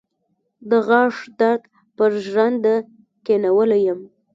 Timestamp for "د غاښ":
0.69-1.15